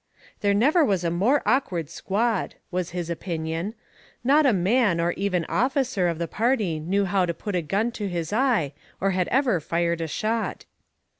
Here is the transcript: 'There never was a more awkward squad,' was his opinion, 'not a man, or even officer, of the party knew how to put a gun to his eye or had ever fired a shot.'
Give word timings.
'There 0.39 0.55
never 0.55 0.83
was 0.83 1.03
a 1.03 1.11
more 1.11 1.43
awkward 1.45 1.87
squad,' 1.87 2.55
was 2.71 2.89
his 2.89 3.07
opinion, 3.07 3.75
'not 4.23 4.47
a 4.47 4.51
man, 4.51 4.99
or 4.99 5.11
even 5.11 5.45
officer, 5.45 6.07
of 6.07 6.17
the 6.17 6.27
party 6.27 6.79
knew 6.79 7.05
how 7.05 7.23
to 7.23 7.35
put 7.35 7.55
a 7.55 7.61
gun 7.61 7.91
to 7.91 8.09
his 8.09 8.33
eye 8.33 8.73
or 8.99 9.11
had 9.11 9.27
ever 9.27 9.59
fired 9.59 10.01
a 10.01 10.07
shot.' 10.07 10.65